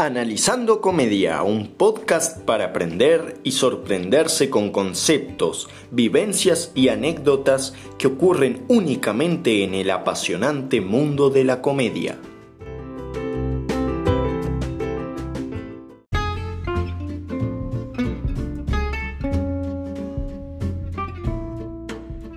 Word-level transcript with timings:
Analizando 0.00 0.80
Comedia, 0.80 1.42
un 1.42 1.66
podcast 1.66 2.40
para 2.46 2.64
aprender 2.64 3.38
y 3.44 3.52
sorprenderse 3.52 4.48
con 4.48 4.70
conceptos, 4.70 5.68
vivencias 5.90 6.72
y 6.74 6.88
anécdotas 6.88 7.74
que 7.98 8.06
ocurren 8.06 8.64
únicamente 8.68 9.62
en 9.62 9.74
el 9.74 9.90
apasionante 9.90 10.80
mundo 10.80 11.28
de 11.28 11.44
la 11.44 11.60
comedia. 11.60 12.18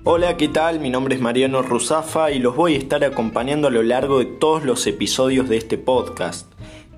Hola, 0.04 0.36
¿qué 0.36 0.50
tal? 0.50 0.82
Mi 0.82 0.90
nombre 0.90 1.16
es 1.16 1.22
Mariano 1.22 1.62
Ruzafa 1.62 2.32
y 2.32 2.40
los 2.40 2.58
voy 2.58 2.76
a 2.76 2.78
estar 2.78 3.06
acompañando 3.06 3.70
a 3.70 3.72
lo 3.72 3.84
largo 3.84 4.20
de 4.20 4.26
todos 4.26 4.66
los 4.66 4.86
episodios 4.86 5.48
de 5.48 5.56
este 5.56 5.78
podcast. 5.78 6.53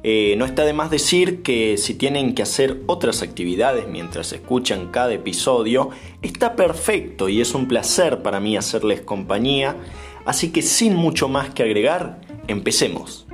Eh, 0.07 0.35
no 0.37 0.45
está 0.45 0.65
de 0.65 0.73
más 0.73 0.91
decir 0.91 1.41
que 1.41 1.77
si 1.77 1.95
tienen 1.95 2.35
que 2.35 2.43
hacer 2.43 2.83
otras 2.85 3.23
actividades 3.23 3.87
mientras 3.87 4.33
escuchan 4.33 4.91
cada 4.91 5.11
episodio, 5.11 5.89
está 6.21 6.55
perfecto 6.55 7.27
y 7.27 7.41
es 7.41 7.55
un 7.55 7.67
placer 7.67 8.21
para 8.21 8.39
mí 8.39 8.55
hacerles 8.55 9.01
compañía, 9.01 9.75
así 10.23 10.51
que 10.51 10.61
sin 10.61 10.93
mucho 10.93 11.27
más 11.27 11.49
que 11.55 11.63
agregar, 11.63 12.21
empecemos. 12.47 13.25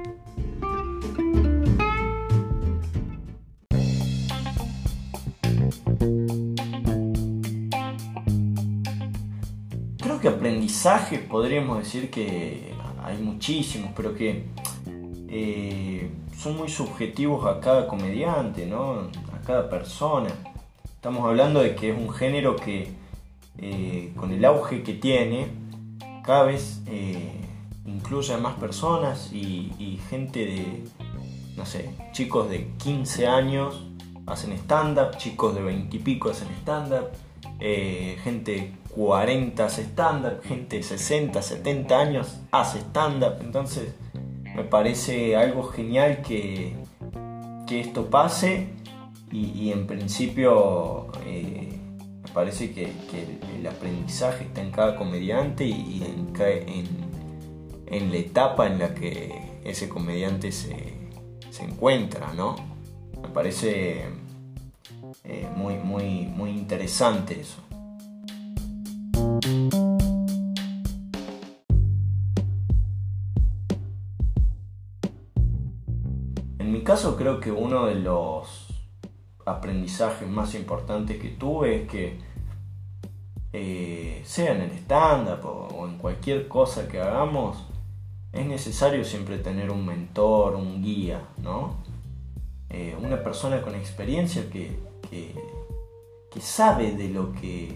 Creo 9.98 10.22
que 10.22 10.30
aprendizajes 10.30 11.20
podríamos 11.20 11.80
decir 11.80 12.10
que 12.10 12.72
hay 13.04 13.18
muchísimos, 13.18 13.92
pero 13.94 14.16
que 14.16 14.46
eh, 15.28 16.10
son 16.42 16.58
muy 16.58 16.70
subjetivos 16.70 17.46
a 17.46 17.60
cada 17.60 17.88
comediante, 17.88 18.66
¿no? 18.66 19.10
a 19.32 19.46
cada 19.46 19.70
persona. 19.70 20.30
Estamos 20.86 21.24
hablando 21.26 21.62
de 21.62 21.76
que 21.76 21.92
es 21.92 21.98
un 21.98 22.10
género 22.10 22.56
que 22.56 22.94
eh, 23.60 24.12
con 24.16 24.32
el 24.32 24.44
auge 24.46 24.82
que 24.82 24.94
tiene, 24.94 25.50
cada 26.24 26.46
vez 26.46 26.82
eh, 26.88 27.32
incluye 27.86 28.34
a 28.34 28.38
más 28.38 28.56
personas 28.56 29.32
y, 29.32 30.00
gente 30.10 30.40
de, 30.40 30.84
no 31.56 31.66
sé, 31.66 31.92
chicos 32.12 32.50
de 32.50 32.70
15 32.78 33.28
años 33.28 33.84
hacen 34.26 34.54
stand-up, 34.54 35.18
chicos 35.18 35.54
de 35.54 35.62
20 35.62 35.96
y 35.96 36.00
pico 36.00 36.32
hacen 36.32 36.48
stand-up, 36.62 37.10
gente 37.60 38.52
de 38.52 38.74
40 38.96 39.64
hace 39.64 39.84
stand-up, 39.84 40.42
gente 40.44 40.78
de 40.78 40.84
60, 40.84 41.40
70 41.40 42.00
años 42.00 42.40
hace 42.52 42.80
stand-up, 42.80 43.36
entonces 43.42 43.94
me 44.56 44.64
parece 44.64 45.36
algo 45.36 45.64
genial 45.64 46.22
que, 46.22 46.76
esto 47.72 48.10
pase 48.10 48.68
y, 49.32 49.72
en 49.72 49.88
principio 49.88 51.08
eh, 51.26 51.80
me 52.22 52.30
parece 52.34 52.74
que, 52.74 52.84
el, 52.84 53.66
aprendizaje 53.66 54.44
está 54.44 54.62
en 54.62 54.72
cada 54.72 54.98
comediante 54.98 55.66
y, 55.66 56.04
en, 56.04 56.34
la 58.12 58.18
etapa 58.18 58.68
en 58.68 58.80
la 58.80 58.94
que 58.94 59.62
ese 59.64 59.88
comediante 59.88 60.52
se, 60.52 60.98
encuentra, 61.62 62.34
¿no? 62.34 62.58
Me 63.22 63.30
parece 63.30 64.04
eh, 65.24 65.48
muy, 65.56 65.76
muy, 65.76 66.26
muy 66.26 66.50
interesante 66.50 67.40
eso. 67.40 67.62
Caso 76.92 77.16
creo 77.16 77.40
que 77.40 77.54
uno 77.54 77.86
de 77.86 77.96
los 77.96 78.68
aprendizajes 79.46 80.28
más 80.28 80.54
importantes 80.56 81.22
que 81.22 81.30
tuve 81.30 81.84
es 81.84 81.90
que 81.90 82.20
eh, 83.54 84.22
sea 84.26 84.54
en 84.56 84.62
el 84.64 84.72
stand-up 84.72 85.46
o, 85.46 85.88
en 85.88 85.98
cualquier 85.98 86.50
cosa 86.50 86.90
que 86.90 87.00
hagamos, 87.00 87.64
es 88.34 88.46
necesario 88.46 89.06
siempre 89.06 89.38
tener 89.38 89.72
un 89.72 89.86
mentor, 89.86 90.56
un 90.56 90.84
guía, 90.84 91.22
¿no? 91.38 91.76
Eh, 92.70 92.98
una 93.02 93.24
persona 93.24 93.62
con 93.62 93.74
experiencia 93.76 94.50
que, 94.50 94.78
que, 95.10 95.34
sabe 96.42 96.92
de 96.92 97.08
lo 97.08 97.32
que 97.32 97.74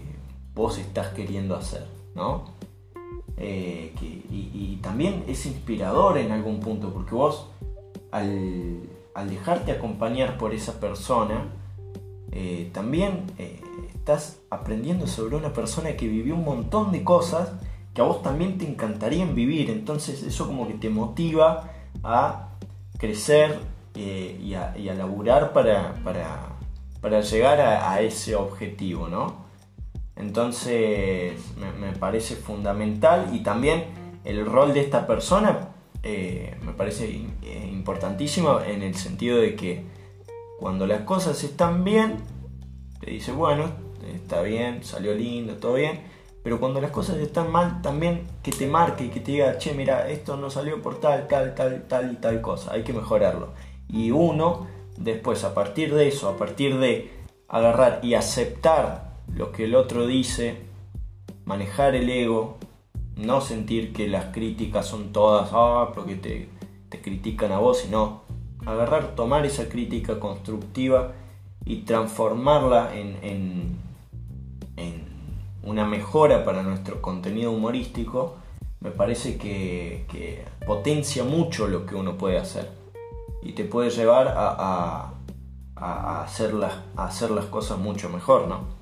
vos 0.54 0.76
estás 0.76 1.08
queriendo 1.14 1.56
hacer, 1.56 1.86
¿no? 2.14 2.44
Eh, 3.38 3.94
y, 4.02 4.50
y, 4.52 4.78
también 4.82 5.24
es 5.26 5.46
inspirador 5.46 6.18
en 6.18 6.32
algún 6.32 6.60
punto, 6.60 6.92
porque 6.92 7.14
vos 7.14 7.48
al, 8.10 8.80
al 9.16 9.30
dejarte 9.30 9.72
acompañar 9.72 10.36
por 10.36 10.52
esa 10.52 10.78
persona, 10.78 11.46
eh, 12.32 12.70
también 12.74 13.24
eh, 13.38 13.62
estás 13.94 14.40
aprendiendo 14.50 15.06
sobre 15.06 15.36
una 15.36 15.54
persona 15.54 15.96
que 15.96 16.06
vivió 16.06 16.34
un 16.34 16.44
montón 16.44 16.92
de 16.92 17.02
cosas 17.02 17.50
que 17.94 18.02
a 18.02 18.04
vos 18.04 18.22
también 18.22 18.58
te 18.58 18.68
encantarían 18.68 19.34
vivir. 19.34 19.70
Entonces 19.70 20.22
eso 20.22 20.46
como 20.46 20.68
que 20.68 20.74
te 20.74 20.90
motiva 20.90 21.70
a 22.04 22.50
crecer 22.98 23.58
eh, 23.94 24.38
y, 24.38 24.52
a, 24.52 24.94
laburar 24.94 25.54
para, 25.54 25.94
para, 27.00 27.20
llegar 27.22 27.58
a, 27.58 27.98
ese 28.02 28.36
objetivo, 28.36 29.08
¿no? 29.08 29.46
Entonces 30.14 31.40
me 31.56 31.92
parece 31.92 32.36
fundamental 32.36 33.30
y 33.32 33.40
también 33.40 33.84
el 34.24 34.44
rol 34.44 34.74
de 34.74 34.80
esta 34.80 35.06
persona 35.06 35.70
eh, 36.08 36.54
me 36.62 36.72
parece 36.72 37.06
eh, 37.42 37.68
importantísimo 37.72 38.60
en 38.60 38.82
el 38.82 38.94
sentido 38.94 39.38
de 39.38 39.56
que 39.56 39.82
cuando 40.60 40.86
las 40.86 41.00
cosas 41.00 41.42
están 41.42 41.82
bien, 41.82 42.18
te 43.00 43.10
dice, 43.10 43.32
bueno, 43.32 43.72
está 44.14 44.40
bien, 44.42 44.84
salió 44.84 45.12
lindo, 45.14 45.56
todo 45.56 45.74
bien, 45.74 45.98
pero 46.44 46.60
cuando 46.60 46.80
las 46.80 46.92
cosas 46.92 47.16
están 47.16 47.50
mal, 47.50 47.82
también 47.82 48.22
que 48.44 48.52
te 48.52 48.68
marque 48.68 49.06
y 49.06 49.08
que 49.08 49.18
te 49.18 49.32
diga, 49.32 49.58
che, 49.58 49.74
mira, 49.74 50.08
esto 50.08 50.36
no 50.36 50.48
salió 50.48 50.80
por 50.80 51.00
tal, 51.00 51.26
tal, 51.26 51.56
tal, 51.56 51.88
tal 51.88 52.12
y 52.12 52.16
tal 52.16 52.40
cosa, 52.40 52.72
hay 52.72 52.84
que 52.84 52.92
mejorarlo. 52.92 53.54
Y 53.88 54.12
uno, 54.12 54.68
después, 54.96 55.42
a 55.42 55.54
partir 55.54 55.92
de 55.92 56.06
eso, 56.06 56.28
a 56.28 56.36
partir 56.36 56.78
de 56.78 57.10
agarrar 57.48 57.98
y 58.04 58.14
aceptar 58.14 59.16
lo 59.34 59.50
que 59.50 59.64
el 59.64 59.74
otro 59.74 60.06
dice, 60.06 60.56
manejar 61.44 61.96
el 61.96 62.08
ego, 62.08 62.58
no 63.16 63.40
sentir 63.40 63.92
que 63.92 64.08
las 64.08 64.26
críticas 64.26 64.86
son 64.86 65.12
todas, 65.12 65.50
ah, 65.52 65.90
porque 65.94 66.16
te, 66.16 66.48
critican 67.02 67.52
a 67.52 67.58
vos, 67.58 67.80
sino 67.80 68.22
agarrar, 68.64 69.14
tomar 69.14 69.44
esa 69.44 69.68
crítica 69.68 70.18
constructiva 70.18 71.12
y 71.64 71.82
transformarla 71.82 72.94
en, 72.94 73.18
en, 73.22 73.86
una 75.62 75.84
mejora 75.84 76.44
para 76.44 76.62
nuestro 76.62 77.02
contenido 77.02 77.50
humorístico, 77.50 78.36
me 78.80 78.92
parece 78.92 79.36
que, 79.36 80.44
potencia 80.64 81.24
mucho 81.24 81.66
lo 81.66 81.84
que 81.86 81.96
uno 81.96 82.16
puede 82.16 82.38
hacer 82.38 82.70
y 83.42 83.52
te 83.52 83.64
puede 83.64 83.90
llevar 83.90 84.28
a, 84.28 85.12
a, 85.76 86.22
hacer, 86.22 86.54
las, 86.54 86.72
a 86.96 87.06
hacer 87.06 87.30
las 87.30 87.46
cosas 87.46 87.78
mucho 87.78 88.08
mejor, 88.08 88.46
¿no? 88.46 88.75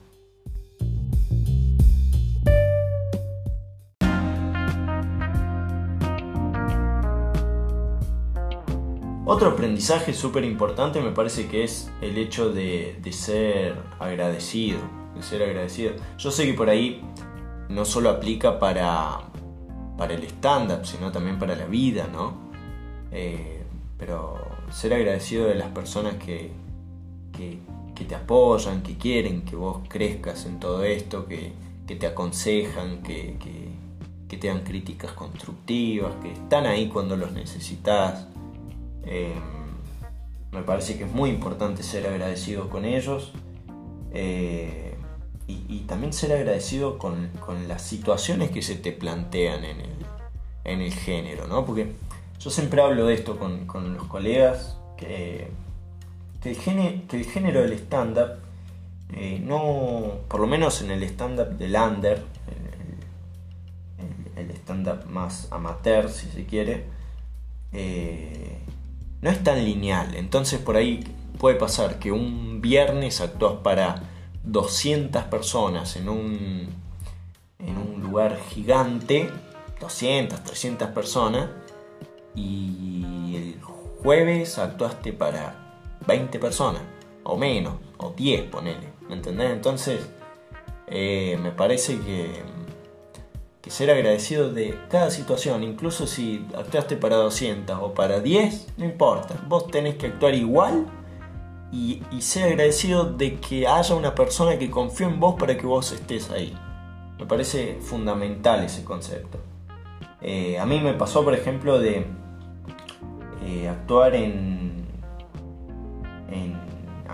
Otro 9.27 9.49
aprendizaje 9.49 10.13
súper 10.13 10.45
importante 10.45 11.01
me 11.01 11.11
parece 11.11 11.49
que 11.49 11.65
es 11.65 11.91
el 12.03 12.19
hecho 12.19 12.53
de, 12.53 13.01
ser 13.11 13.75
agradecido, 13.99 14.79
de 15.15 15.23
ser 15.23 15.43
agradecido. 15.43 15.95
Yo 16.19 16.31
sé 16.31 16.45
que 16.45 16.53
por 16.53 16.69
ahí 16.69 17.01
no 17.71 17.87
solo 17.87 18.11
aplica 18.11 18.59
para, 18.59 19.21
para 19.97 20.13
el 20.13 20.25
stand-up, 20.25 20.85
sino 20.85 21.11
también 21.11 21.39
para 21.39 21.57
la 21.57 21.65
vida, 21.65 22.07
¿no? 22.13 22.35
Eh, 23.13 23.63
pero 23.97 24.47
ser 24.71 24.93
agradecido 24.93 25.47
de 25.47 25.55
las 25.55 25.69
personas 25.69 26.17
que, 26.17 26.53
que, 27.33 28.05
te 28.05 28.15
apoyan, 28.15 28.83
que 28.83 28.99
quieren 28.99 29.43
que 29.47 29.57
vos 29.57 29.79
crezcas 29.89 30.45
en 30.45 30.61
todo 30.61 30.85
esto, 30.85 31.27
que, 31.27 31.53
te 31.87 32.07
aconsejan, 32.07 33.03
que, 33.03 33.39
que, 33.39 34.37
te 34.37 34.49
dan 34.49 34.65
críticas 34.65 35.13
constructivas, 35.13 36.13
que 36.17 36.33
están 36.33 36.67
ahí 36.67 36.89
cuando 36.89 37.17
los 37.17 37.33
necesitas. 37.33 38.27
Eh, 39.07 39.35
me 40.53 40.63
parece 40.63 40.97
que 40.97 41.05
es 41.05 41.13
muy 41.13 41.31
importante 41.31 41.83
ser 41.83 42.07
agradecido 42.07 42.71
con 42.71 42.85
ellos 42.85 43.33
eh, 44.13 44.95
y, 45.47 45.81
también 45.81 46.13
ser 46.13 46.33
agradecido 46.33 46.97
con, 46.97 47.31
las 47.69 47.83
situaciones 47.83 48.51
que 48.51 48.63
se 48.63 48.77
te 48.77 48.93
plantean 48.93 49.63
en 49.65 50.81
el, 50.81 50.93
género, 50.93 51.47
¿no? 51.47 51.67
Porque 51.67 51.93
yo 52.41 52.51
siempre 52.51 52.81
hablo 52.81 53.07
de 53.07 53.15
esto 53.15 53.37
con, 53.37 53.95
los 53.95 54.05
colegas, 54.05 54.79
que, 54.97 55.49
el, 56.45 56.57
género, 56.57 57.63
del 57.63 57.73
stand-up, 57.75 58.39
eh, 59.13 59.41
no, 59.45 60.21
por 60.29 60.41
lo 60.41 60.47
menos 60.47 60.81
en 60.81 60.91
el 60.93 61.03
stand-up 61.03 61.59
del 61.59 61.75
under, 61.75 62.23
el, 64.37 64.51
stand-up 64.53 65.05
más 65.07 65.49
amateur, 65.53 66.09
si 66.09 66.29
se 66.29 66.47
quiere, 66.47 66.85
no 69.25 69.31
es 69.31 69.43
tan 69.43 69.65
lineal. 69.65 70.15
Entonces 70.17 70.61
por 70.61 70.77
ahí 70.77 71.03
puede 71.39 71.57
pasar 71.57 71.99
que 71.99 72.13
un 72.13 72.61
viernes 72.61 73.23
actúas 73.23 73.55
para 73.63 74.03
200 74.43 75.25
personas 75.25 75.97
en 75.97 76.11
un, 76.11 76.69
en 77.59 77.79
un 77.79 78.03
lugar 78.03 78.39
gigante, 78.51 79.31
200, 79.81 80.45
300 80.45 80.89
personas, 80.91 81.49
y 82.35 83.35
el 83.35 83.63
jueves 84.03 84.59
actuaste 84.59 85.15
para 85.15 85.55
20 86.07 86.39
personas, 86.39 86.83
o 87.23 87.39
menos, 87.39 87.77
o 87.97 88.11
10, 88.11 88.51
ponele, 88.51 88.93
¿me 89.09 89.15
entendés? 89.15 89.53
Entonces, 89.53 90.07
eh, 90.87 91.39
me 91.43 91.51
parece 91.51 91.99
que, 92.01 92.43
que 93.65 93.71
ser 93.71 93.91
agradecido 93.91 94.53
de 94.53 94.79
cada 94.91 95.11
situación, 95.11 95.63
incluso 95.63 96.07
si 96.07 96.47
actuaste 96.55 96.99
para 96.99 97.17
200 97.17 97.79
o 97.81 97.95
para 97.95 98.21
10, 98.21 98.75
no 98.77 98.85
importa, 98.85 99.37
vos 99.49 99.69
tenés 99.69 99.95
que 99.95 100.09
actuar 100.09 100.35
igual 100.35 100.85
y, 101.73 102.03
ser 102.21 102.45
agradecido 102.45 103.05
de 103.05 103.37
que 103.37 103.67
haya 103.67 103.95
una 103.95 104.15
persona 104.15 104.59
que 104.59 104.71
confíe 104.71 105.07
en 105.07 105.19
vos 105.19 105.37
para 105.39 105.57
que 105.57 105.67
vos 105.67 105.93
estés 105.93 106.31
ahí. 106.31 106.55
Me 107.19 107.25
parece 107.25 107.79
fundamental 107.81 108.63
ese 108.63 108.85
concepto. 108.85 109.39
Eh, 110.21 110.59
a 110.59 110.67
mí 110.67 110.79
me 110.81 110.93
pasó, 110.93 111.25
por 111.25 111.33
ejemplo, 111.33 111.79
de 111.79 112.07
eh, 113.47 113.69
actuar 113.69 114.15
en, 114.15 114.54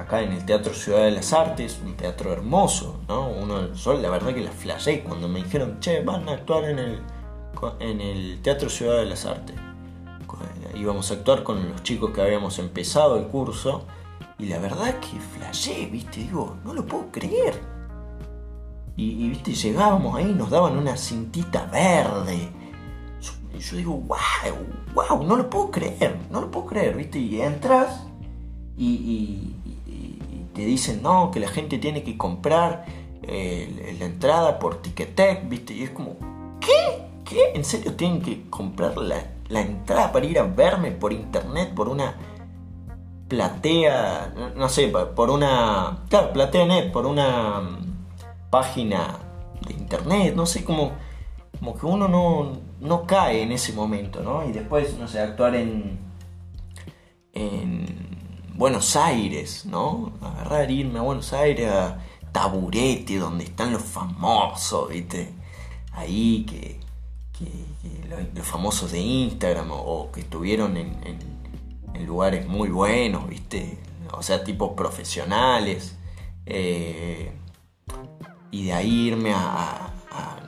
acá 0.01 0.23
en 0.23 0.33
el 0.33 0.45
Teatro 0.45 0.73
Ciudad 0.73 1.05
de 1.05 1.11
las 1.11 1.33
Artes, 1.33 1.81
un 1.85 1.95
teatro 1.95 2.33
hermoso, 2.33 3.01
¿no? 3.09 3.29
Uno, 3.29 3.73
yo 3.75 3.95
la 3.95 4.11
verdad 4.11 4.35
que 4.35 4.41
la 4.41 4.51
flashé 4.51 5.03
cuando 5.03 5.29
me 5.29 5.43
dijeron, 5.43 5.79
che, 5.81 6.03
van 6.03 6.29
a 6.29 6.33
actuar 6.33 6.65
en 6.65 6.79
el, 6.79 7.01
en 7.81 8.01
el 8.01 8.41
Teatro 8.43 8.69
Ciudad 8.69 8.99
de 8.99 9.07
las 9.07 9.27
Artes. 9.27 9.57
Íbamos 10.75 11.11
a 11.11 11.15
actuar 11.15 11.43
con 11.43 11.69
los 11.69 11.83
chicos 11.83 12.11
que 12.11 12.23
habíamos 12.23 12.59
empezado 12.59 13.19
el 13.19 13.27
curso 13.27 13.87
y 14.39 14.47
la 14.47 14.59
verdad 14.59 14.99
que 15.01 15.21
flashé, 15.21 15.87
viste, 15.87 16.21
digo, 16.21 16.57
no 16.65 16.73
lo 16.73 16.87
puedo 16.87 17.11
creer. 17.11 17.61
Y, 18.97 19.29
viste, 19.29 19.53
llegábamos 19.55 20.17
ahí, 20.17 20.33
nos 20.33 20.51
daban 20.51 20.77
una 20.77 20.97
cintita 20.97 21.67
verde. 21.67 22.49
Yo 23.59 23.77
digo, 23.77 23.93
wow, 23.93 24.17
wow, 24.95 25.23
no 25.25 25.37
lo 25.37 25.51
puedo 25.51 25.71
creer, 25.71 26.19
no 26.31 26.41
lo 26.41 26.51
puedo 26.51 26.67
creer, 26.67 26.97
viste. 26.97 27.19
Y 27.19 27.41
entras 27.41 28.07
y, 28.77 29.55
te 30.61 30.67
dicen, 30.67 31.03
no, 31.03 31.31
que 31.31 31.41
la 31.41 31.49
gente 31.49 31.79
tiene 31.79 32.03
que 32.03 32.19
comprar 32.19 32.85
eh, 33.23 33.97
la 33.99 34.05
entrada 34.05 34.59
por 34.59 34.83
Ticketek, 34.83 35.49
viste. 35.49 35.73
Y 35.73 35.85
es 35.85 35.91
como, 35.91 36.17
¿qué? 36.61 37.07
¿Qué? 37.25 37.53
¿En 37.55 37.65
serio 37.65 37.95
tienen 37.95 38.21
que 38.21 38.49
comprar 38.51 38.99
la, 38.99 39.25
la 39.49 39.63
entrada 39.63 40.13
para 40.13 40.27
ir 40.27 40.39
a 40.39 40.43
verme 40.43 40.91
por 40.91 41.15
internet, 41.15 41.73
por 41.75 41.89
una 41.89 42.15
platea, 43.29 44.35
no 44.55 44.69
sé, 44.69 44.89
por 44.89 45.31
una, 45.31 46.01
claro, 46.11 46.33
platea 46.35 46.67
net, 46.67 46.93
por 46.93 47.07
una 47.07 47.61
mm, 47.61 48.51
página 48.51 49.19
de 49.67 49.73
internet, 49.73 50.35
no 50.35 50.45
sé, 50.45 50.63
como, 50.63 50.93
como 51.59 51.79
que 51.79 51.87
uno 51.87 52.07
no, 52.07 52.59
no 52.81 53.07
cae 53.07 53.43
en 53.43 53.53
ese 53.53 53.73
momento, 53.73 54.21
¿no? 54.23 54.47
Y 54.47 54.53
después, 54.53 54.99
no 54.99 55.09
sé, 55.09 55.21
actuar 55.21 55.55
en, 55.55 55.99
en 57.33 58.10
Buenos 58.61 58.95
Aires, 58.95 59.65
¿no? 59.65 60.13
Agarrar, 60.21 60.71
irme 60.71 60.99
a 60.99 61.03
Buenos 61.03 61.33
Aires 61.33 61.71
a 61.71 61.99
Taburete, 62.31 63.17
donde 63.17 63.45
están 63.45 63.73
los 63.73 63.83
famosos, 63.83 64.91
¿viste? 64.91 65.33
Ahí 65.93 66.45
que, 66.45 66.79
los, 68.35 68.47
famosos 68.47 68.93
de 68.93 69.01
Instagram 69.01 69.71
o, 69.73 70.13
que 70.13 70.21
estuvieron 70.21 70.77
en 70.77 72.07
lugares 72.07 72.47
muy 72.47 72.69
buenos, 72.69 73.27
¿viste? 73.27 73.79
O 74.13 74.23
sea, 74.23 74.45
tipos 74.45 74.73
profesionales. 74.75 75.97
Eh, 76.45 77.33
y 78.51 78.65
de 78.67 78.73
ahí 78.75 79.09
irme 79.09 79.33
a, 79.35 79.87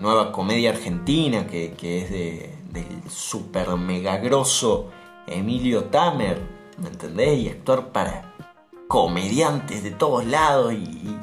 Nueva 0.00 0.32
Comedia 0.32 0.68
Argentina, 0.68 1.46
que, 1.46 1.66
es 1.66 2.10
de, 2.10 2.54
del 2.72 3.10
super 3.10 3.74
mega 3.78 4.18
grosso 4.18 4.90
Emilio 5.26 5.84
Tamer, 5.84 6.61
¿me 6.82 6.88
entendés? 6.88 7.38
Y 7.38 7.48
actuar 7.48 7.92
para 7.92 8.34
comediantes 8.88 9.82
de 9.82 9.92
todos 9.92 10.26
lados 10.26 10.74
y, 10.74 11.16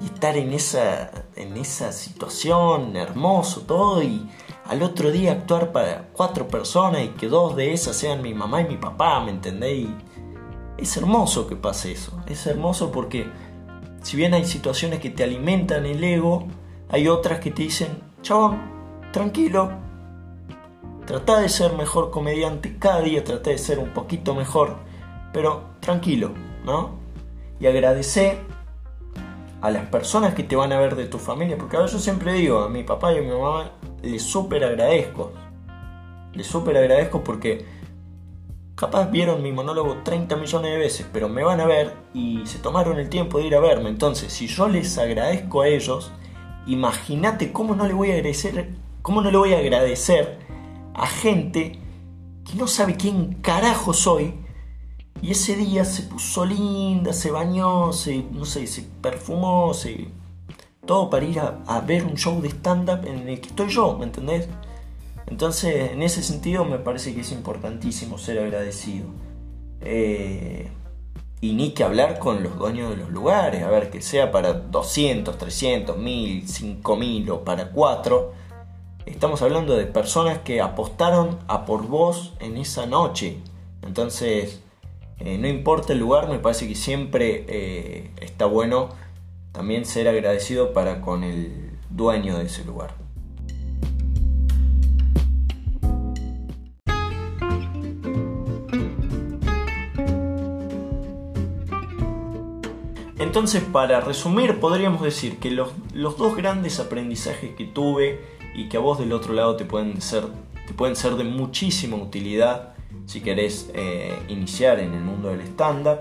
y 0.00 0.04
estar 0.04 0.36
en 0.36 0.52
esa, 0.52 1.10
en 1.36 1.56
esa 1.56 1.92
situación, 1.92 2.96
hermoso 2.96 3.62
todo, 3.62 4.02
y 4.02 4.28
al 4.66 4.82
otro 4.82 5.10
día 5.10 5.32
actuar 5.32 5.72
para 5.72 6.08
cuatro 6.12 6.48
personas 6.48 7.02
y 7.04 7.08
que 7.08 7.28
dos 7.28 7.56
de 7.56 7.72
esas 7.72 7.96
sean 7.96 8.22
mi 8.22 8.34
mamá 8.34 8.60
y 8.60 8.68
mi 8.68 8.76
papá, 8.76 9.20
¿me 9.20 9.30
entendéis? 9.30 9.88
Es 10.78 10.96
hermoso 10.96 11.46
que 11.46 11.56
pase 11.56 11.92
eso, 11.92 12.12
es 12.26 12.46
hermoso 12.46 12.90
porque 12.90 13.30
si 14.02 14.16
bien 14.16 14.34
hay 14.34 14.44
situaciones 14.44 15.00
que 15.00 15.10
te 15.10 15.22
alimentan 15.22 15.86
el 15.86 16.02
ego, 16.02 16.46
hay 16.88 17.08
otras 17.08 17.40
que 17.40 17.50
te 17.50 17.62
dicen, 17.62 18.02
chabón, 18.22 18.60
tranquilo, 19.12 19.70
trata 21.06 21.40
de 21.40 21.48
ser 21.48 21.72
mejor 21.74 22.10
comediante, 22.10 22.76
cada 22.78 23.00
día 23.00 23.24
trata 23.24 23.50
de 23.50 23.58
ser 23.58 23.78
un 23.78 23.90
poquito 23.90 24.34
mejor, 24.34 24.76
pero 25.32 25.70
tranquilo, 25.80 26.32
¿no? 26.64 26.98
Y 27.60 27.66
agradecer 27.66 28.38
a 29.60 29.70
las 29.70 29.86
personas 29.86 30.34
que 30.34 30.42
te 30.42 30.56
van 30.56 30.72
a 30.72 30.78
ver 30.78 30.96
de 30.96 31.06
tu 31.06 31.18
familia, 31.18 31.56
porque 31.56 31.76
yo 31.76 31.98
siempre 31.98 32.32
digo, 32.32 32.60
a 32.60 32.68
mi 32.68 32.82
papá 32.82 33.12
y 33.12 33.18
a 33.18 33.22
mi 33.22 33.30
mamá 33.30 33.72
les 34.02 34.22
súper 34.22 34.64
agradezco. 34.64 35.32
Les 36.34 36.46
súper 36.46 36.76
agradezco 36.76 37.22
porque 37.22 37.64
capaz 38.74 39.10
vieron 39.10 39.42
mi 39.42 39.52
monólogo 39.52 39.98
30 40.02 40.34
millones 40.36 40.72
de 40.72 40.78
veces, 40.78 41.06
pero 41.12 41.28
me 41.28 41.44
van 41.44 41.60
a 41.60 41.66
ver 41.66 41.94
y 42.12 42.44
se 42.46 42.58
tomaron 42.58 42.98
el 42.98 43.08
tiempo 43.08 43.38
de 43.38 43.46
ir 43.46 43.54
a 43.54 43.60
verme. 43.60 43.88
Entonces, 43.88 44.32
si 44.32 44.48
yo 44.48 44.66
les 44.66 44.98
agradezco 44.98 45.62
a 45.62 45.68
ellos, 45.68 46.10
imagínate 46.66 47.52
cómo 47.52 47.76
no 47.76 47.86
le 47.86 47.94
voy 47.94 48.10
a 48.10 48.14
agradecer, 48.14 48.70
cómo 49.02 49.22
no 49.22 49.30
le 49.30 49.38
voy 49.38 49.54
a 49.54 49.58
agradecer 49.58 50.38
a 50.94 51.06
gente 51.06 51.78
que 52.44 52.54
no 52.56 52.66
sabe 52.66 52.96
quién 52.96 53.34
carajo 53.34 53.92
soy. 53.92 54.34
Y 55.20 55.30
ese 55.30 55.54
día 55.56 55.84
se 55.84 56.02
puso 56.02 56.44
linda, 56.44 57.12
se 57.12 57.30
bañó, 57.30 57.92
se, 57.92 58.24
no 58.32 58.44
sé, 58.44 58.66
se 58.66 58.82
perfumó, 58.82 59.72
se 59.72 60.08
todo 60.84 61.10
para 61.10 61.24
ir 61.24 61.38
a, 61.38 61.80
ver 61.80 62.04
un 62.04 62.16
show 62.16 62.40
de 62.40 62.48
stand-up 62.48 63.06
en 63.06 63.28
el 63.28 63.40
que 63.40 63.48
estoy 63.48 63.68
yo, 63.68 63.96
¿me 63.96 64.04
entendés? 64.04 64.48
Entonces, 65.28 65.92
en 65.92 66.02
ese 66.02 66.22
sentido 66.22 66.64
me 66.64 66.78
parece 66.78 67.14
que 67.14 67.20
es 67.20 67.30
importantísimo 67.32 68.18
ser 68.18 68.40
agradecido. 68.40 69.06
Eh, 69.80 70.68
y 71.40 71.54
ni 71.54 71.70
que 71.70 71.84
hablar 71.84 72.18
con 72.18 72.42
los 72.42 72.58
dueños 72.58 72.90
de 72.90 72.96
los 72.96 73.10
lugares, 73.10 73.62
a 73.62 73.70
ver, 73.70 73.90
que 73.90 74.02
sea 74.02 74.30
para 74.30 74.52
200, 74.52 75.38
300, 75.38 75.96
1000, 75.96 76.48
5000 76.48 77.30
o 77.30 77.44
para 77.44 77.70
4. 77.70 78.41
Estamos 79.06 79.42
hablando 79.42 79.76
de 79.76 79.86
personas 79.86 80.38
que 80.38 80.60
apostaron 80.60 81.38
a 81.48 81.64
por 81.64 81.86
vos 81.86 82.34
en 82.40 82.56
esa 82.56 82.86
noche. 82.86 83.38
Entonces, 83.82 84.60
eh, 85.18 85.38
no 85.38 85.48
importa 85.48 85.92
el 85.92 85.98
lugar, 85.98 86.28
me 86.28 86.38
parece 86.38 86.68
que 86.68 86.74
siempre 86.74 87.44
eh, 87.48 88.10
está 88.20 88.46
bueno 88.46 88.90
también 89.52 89.84
ser 89.84 90.08
agradecido 90.08 90.72
para 90.72 91.00
con 91.00 91.24
el 91.24 91.72
dueño 91.90 92.38
de 92.38 92.46
ese 92.46 92.64
lugar. 92.64 92.94
Entonces, 103.32 103.62
para 103.62 104.00
resumir, 104.02 104.60
podríamos 104.60 105.00
decir 105.00 105.38
que 105.38 105.50
los, 105.50 105.72
dos 105.94 106.36
grandes 106.36 106.78
aprendizajes 106.80 107.54
que 107.54 107.64
tuve 107.64 108.20
y 108.54 108.68
que 108.68 108.76
a 108.76 108.80
vos 108.80 108.98
del 108.98 109.12
otro 109.12 109.32
lado 109.34 109.56
te 109.56 109.64
pueden 109.64 110.00
ser, 110.00 110.24
te 110.66 110.74
pueden 110.74 110.96
ser 110.96 111.14
de 111.14 111.24
muchísima 111.24 111.96
utilidad 111.96 112.72
si 113.06 113.20
querés 113.20 113.70
eh, 113.74 114.16
iniciar 114.28 114.78
en 114.80 114.94
el 114.94 115.00
mundo 115.02 115.28
del 115.28 115.40
stand-up, 115.42 115.98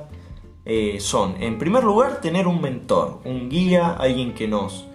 eh, 0.63 0.99
son, 0.99 1.41
en 1.41 1.57
primer 1.57 1.83
lugar, 1.83 2.21
tener 2.21 2.47
un 2.47 2.61
mentor, 2.61 3.19
un 3.25 3.49
guía, 3.49 3.93
alguien 3.93 4.33
que 4.33 4.47
nos, 4.47 4.87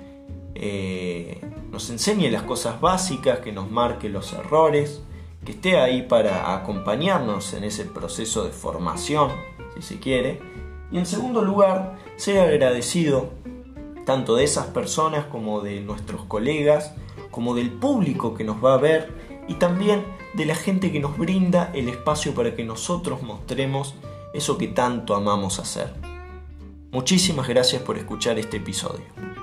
eh, 0.54 1.40
nos 1.70 1.90
enseñe 1.90 2.30
las 2.30 2.42
cosas 2.42 2.80
básicas, 2.80 3.40
que 3.40 3.52
nos 3.52 3.70
marque 3.70 4.08
los 4.08 4.32
errores, 4.32 5.02
que 5.44 5.52
esté 5.52 5.78
ahí 5.78 6.02
para 6.02 6.54
acompañarnos 6.54 7.52
en 7.54 7.64
ese 7.64 7.84
proceso 7.84 8.44
de 8.44 8.50
formación, 8.50 9.30
si 9.74 9.82
se 9.82 9.98
quiere. 9.98 10.40
Y 10.92 10.98
en 10.98 11.06
segundo 11.06 11.42
lugar, 11.42 11.98
ser 12.16 12.40
agradecido 12.40 13.30
tanto 14.04 14.36
de 14.36 14.44
esas 14.44 14.66
personas 14.66 15.24
como 15.26 15.60
de 15.60 15.80
nuestros 15.80 16.24
colegas, 16.24 16.94
como 17.36 17.54
del 17.54 17.70
público 17.70 18.32
que 18.32 18.44
nos 18.44 18.64
va 18.64 18.72
a 18.72 18.78
ver 18.78 19.12
y 19.46 19.56
también 19.56 20.06
de 20.32 20.46
la 20.46 20.54
gente 20.54 20.90
que 20.90 21.00
nos 21.00 21.18
brinda 21.18 21.70
el 21.74 21.90
espacio 21.90 22.32
para 22.32 22.56
que 22.56 22.64
nosotros 22.64 23.22
mostremos 23.22 23.94
eso 24.32 24.56
que 24.56 24.68
tanto 24.68 25.14
amamos 25.14 25.58
hacer. 25.58 25.92
Muchísimas 26.92 27.46
gracias 27.46 27.82
por 27.82 27.98
escuchar 27.98 28.38
este 28.38 28.56
episodio. 28.56 29.35